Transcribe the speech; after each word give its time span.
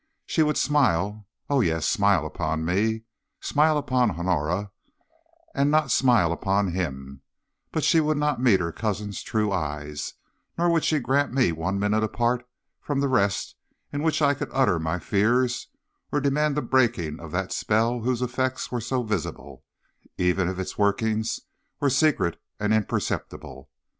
She 0.25 0.41
would 0.41 0.57
smile 0.57 1.27
O 1.47 1.61
yes, 1.61 1.85
smile 1.87 2.25
upon 2.25 2.65
me, 2.65 3.03
smile 3.39 3.77
upon 3.77 4.09
Honora, 4.09 4.71
and 5.53 5.69
not 5.69 5.91
smile 5.91 6.31
upon 6.31 6.71
him; 6.73 7.21
but 7.71 7.83
she 7.83 7.99
would 7.99 8.17
not 8.17 8.41
meet 8.41 8.61
her 8.61 8.71
cousin's 8.71 9.21
true 9.21 9.51
eyes, 9.51 10.15
nor 10.57 10.71
would 10.71 10.83
she 10.83 10.97
grant 10.97 11.33
me 11.33 11.51
one 11.51 11.77
minute 11.79 12.03
apart 12.03 12.43
from 12.81 12.99
the 12.99 13.07
rest 13.07 13.53
in 13.93 14.01
which 14.01 14.23
I 14.23 14.33
could 14.33 14.49
utter 14.51 14.79
my 14.79 14.97
fears 14.97 15.67
or 16.11 16.19
demand 16.19 16.57
the 16.57 16.63
breaking 16.63 17.19
of 17.19 17.31
that 17.33 17.51
spell 17.53 17.99
whose 18.01 18.23
effects 18.23 18.71
were 18.71 18.81
so 18.81 19.03
visible, 19.03 19.63
even 20.17 20.49
if 20.49 20.57
its 20.57 20.79
workings 20.79 21.41
were 21.79 21.91
secret 21.91 22.41
and 22.59 22.73
imperceptible. 22.73 23.69